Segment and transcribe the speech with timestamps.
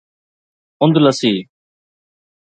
[0.83, 1.33] اندلسي